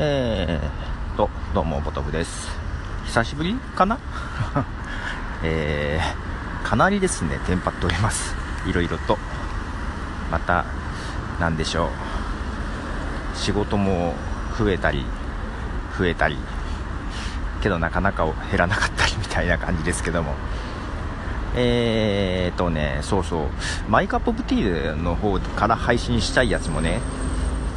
[0.00, 2.48] えーと、どうも、ボトフです。
[3.06, 3.98] 久しぶりかな？
[5.42, 8.36] えー、かなりですね、テンパっております。
[8.64, 9.18] いろいろと。
[10.30, 10.64] また、
[11.40, 13.36] なんでしょう。
[13.36, 14.14] 仕事も
[14.56, 15.04] 増えたり、
[15.98, 16.38] 増えたり、
[17.60, 20.34] けどなかなか減らなかったりみたいな感じですけども。
[21.56, 27.00] えーとね、そうそう、マイカップオブティーの方から配信したいやつもね、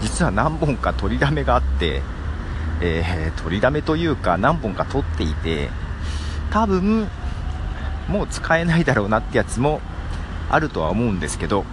[0.00, 2.02] 実は何本か取りだめがあって、
[2.80, 5.70] えー、取りだめというか何本か取っていて、
[6.50, 7.08] 多分、
[8.08, 9.80] もう使えないだろうなってやつも
[10.48, 11.64] あるとは思うんですけど、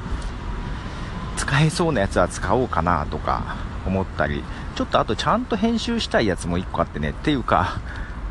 [1.37, 4.43] 使えそうなやつは使おうかなとか思ったり、
[4.75, 7.79] ちょっとあとちゃんと編集したいやつも1個あってね、っていうか、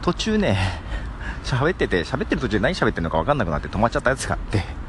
[0.03, 0.59] 途中ね、
[1.45, 4.82] 喋ってて、喋ってる途中で何喋ってるのか分かんなくなって止まっちゃったやつがあって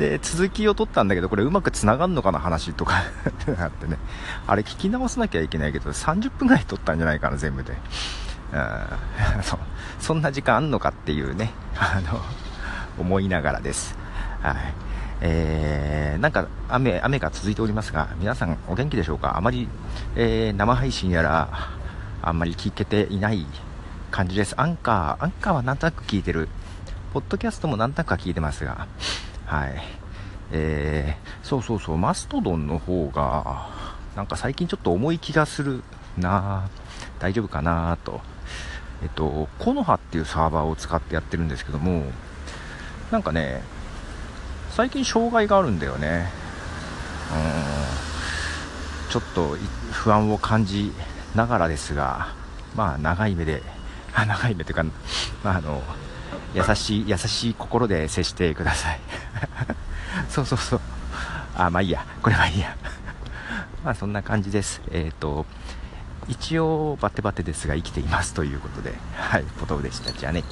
[0.00, 3.98] で、続きを取ったんだけど、これうまく繋がんのかな話とか ってあってね。
[4.46, 7.74] あれ聞き直さなきゃいけないけど、30分くらい取ったんじゃないかな、全部で。
[8.52, 9.58] うんそ
[10.00, 12.20] そんな時間あんのかっていうね、 あの、
[12.98, 13.94] 思いながらです。
[14.42, 14.56] はい。
[15.20, 19.36] えー、なんか雨、雨が続いておりますが、皆さんお元気でしょうか？
[19.36, 19.68] あまり、
[20.16, 21.48] えー、生配信やら、
[22.22, 23.46] あんまり聞けていない
[24.10, 24.54] 感じです。
[24.58, 26.48] アンカー、アンカーはなんとなく聞いてる。
[27.12, 28.86] ポッドキャストもなんとなくは聞いてますが、
[29.50, 29.82] はい。
[30.52, 33.68] えー、そうそうそう、マストドンの方が、
[34.14, 35.82] なんか最近ちょっと重い気がする
[36.16, 36.68] な
[37.18, 38.20] 大丈夫かなと。
[39.02, 42.04] えっと、コノハっていうサーバーを使ってやってるんですけども、
[43.10, 43.62] なんかね、
[44.70, 46.28] 最近障害があるんだよね。
[47.32, 49.56] うん、ちょっと
[49.90, 50.92] 不安を感じ
[51.34, 52.28] ながらですが、
[52.76, 53.64] まあ長い目で
[54.14, 54.84] あ 長い目というか、
[55.42, 55.82] まあ、あの
[56.54, 59.00] 優しい優しい心で接してください
[60.28, 60.80] そうそうそう。
[61.56, 62.04] あまあいいや。
[62.22, 62.76] これはいいや。
[63.84, 64.80] まあそんな感じです。
[64.90, 65.46] えっ、ー、と
[66.28, 68.94] 一応バテバテですが生きていますということで。
[69.14, 70.12] はいポトフでした。
[70.12, 70.44] じゃあね。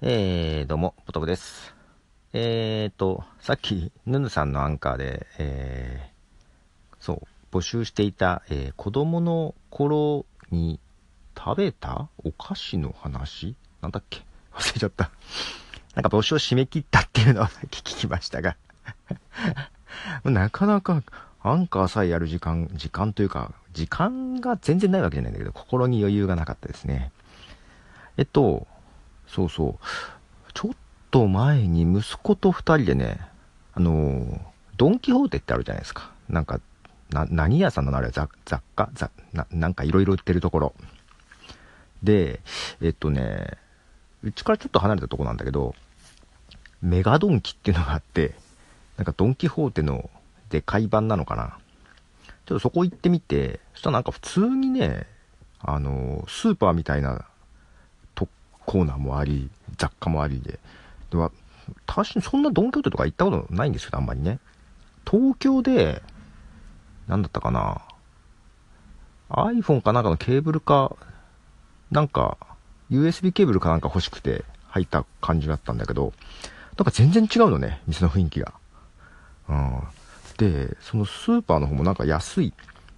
[0.00, 1.74] えー、どうもポトフです。
[2.32, 7.22] えーとさっきヌヌさんのアンカーでえー、そ
[7.52, 10.78] う募集していた、えー、子供の頃に
[11.36, 13.56] 食べたお菓子の話？
[13.80, 14.22] なんだっけ？
[14.52, 15.10] 忘れちゃった。
[15.98, 18.56] なんか募集を締め切ったっていうのを聞きましたが
[20.22, 21.02] なかなか
[21.42, 27.10] アンカーさえやる時間、時間というか、時間が全然ないわけじゃないんだけど、心に余裕がなかったですね。
[28.16, 28.68] えっと、
[29.26, 30.52] そうそう。
[30.52, 30.76] ちょっ
[31.10, 33.20] と前に息子と二人でね、
[33.74, 34.40] あの、
[34.76, 36.12] ドンキホーテってあるじゃないですか。
[36.28, 36.60] なんか、
[37.10, 38.90] な、何屋さんのあれ雑雑貨？
[38.94, 40.74] 雑、な、なんかいろいろ売ってるところ。
[42.04, 42.40] で、
[42.80, 43.58] えっとね、
[44.22, 45.74] うちからちょっと離れたとこなんだけど、
[46.82, 48.34] メガドンキっていうのがあって、
[48.96, 50.10] なんかドンキホーテの
[50.50, 51.58] でかい版なのかな。
[52.46, 55.06] ちょっとそこ行ってみて、そしたらなんか普通にね、
[55.60, 57.26] あの、スーパーみたいな
[58.14, 58.28] と
[58.64, 60.58] コーナーもあり、雑貨もありで、
[61.10, 61.30] では、
[61.86, 64.38] 確かにそんなドンキホーテとか行ったことないんですけど、あんまりね。
[65.08, 66.02] 東京で、
[67.06, 67.82] なんだったかな。
[69.30, 70.96] iPhone かなんかのケーブルか
[71.90, 72.36] なんか、
[72.90, 76.12] USB ケーブルかなんか欲しくて入った感じだったんだけど、
[76.78, 78.54] なんか全然違うのね、店の雰囲気が。
[79.48, 79.82] うん。
[80.38, 82.54] で、そのスーパーの方もなんか安い、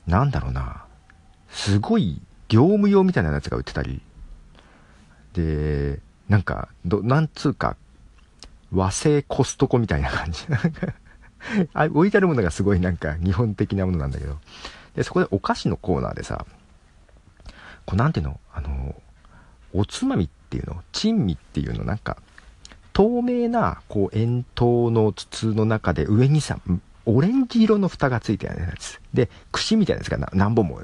[0.07, 0.85] なんだろうな、
[1.51, 4.03] すごい業務用みたいなやつが売ってたり、
[5.33, 7.77] で、なんか、ど、なんつうか、
[8.71, 10.47] 和製コストコみたいな感じ。
[11.73, 14.39] あ置いてあるものがすごいなんか日本的なものなんだけど。
[14.95, 16.45] で、そこでお菓子のコーナーでさ、
[17.87, 18.95] こうなんていうのあの、
[19.73, 22.19] おつまみっていうの珍味っていうのなんか、
[23.01, 26.59] 透明な、こう、円筒の筒の中で上にさ、
[27.07, 29.01] オレンジ色の蓋がついてるやつ。
[29.15, 30.83] で、串みたいなやつが何本も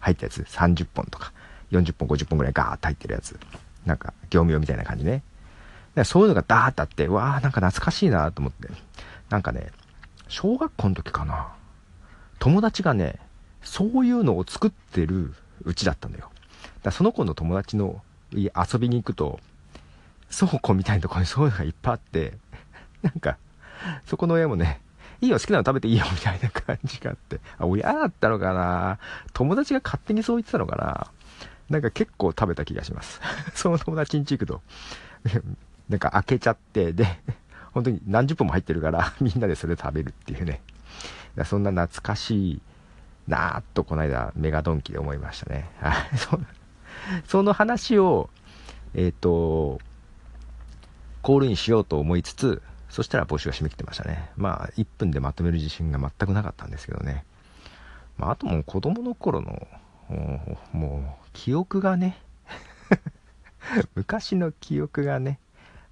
[0.00, 0.40] 入ったやつ。
[0.40, 1.34] 30本とか、
[1.70, 3.38] 40本、50本ぐらいガーッと入ってるやつ。
[3.84, 5.22] なんか、業務用みたいな感じね。
[6.04, 8.70] そういうのがダーッとあって、わーなんか懐かしいなと思って。
[9.28, 9.72] なんかね、
[10.28, 11.52] 小学校の時かな。
[12.38, 13.18] 友達がね、
[13.62, 15.34] そういうのを作ってる
[15.64, 16.30] うちだったんだよ。
[16.82, 18.00] だその子の友達の
[18.32, 19.38] 遊びに行くと、
[20.36, 22.34] 倉庫みたいなところにそういうのがいっぱいあって、
[23.02, 23.36] なんか、
[24.06, 24.80] そこの親もね、
[25.20, 27.40] いいよ、好きなの食べていいよ、みたいな感じがあって。
[27.58, 28.98] あ、親だったのかな？
[29.32, 31.06] 友達が勝手にそう言ってたのかな？
[31.70, 33.20] なんか結構食べた気がします。
[33.54, 34.62] その友達ん家行くと、
[35.88, 37.06] なんか開けちゃって、で、
[37.72, 40.60] 本当に何十本も入ってるから、みんなでそれ食べるっていうね。
[41.44, 42.62] そんな懐かしい
[43.26, 45.70] なーっとこの間メガドンキで思いましたね。
[45.80, 46.04] はい。
[47.26, 48.28] その話を、
[48.94, 49.80] えっ、ー、と、
[51.22, 54.30] コールインしようと思いつつ、そしたら募集が締め切ってましたね。
[54.36, 57.24] まあ、1分でまとめる自信が全くなかったんですけどね。
[58.18, 59.66] まあ、あともう子供の頃の、
[60.72, 62.18] もう、記憶がね
[63.94, 65.38] 昔の記憶がね、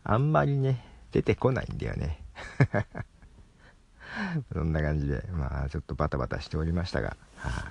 [0.04, 2.18] あんまりね、出てこないんだよね。
[4.52, 7.70] そんな感じで、まあ、ちょっとバタバタしておりましたが、は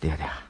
[0.00, 0.02] い。
[0.02, 0.49] ではでは。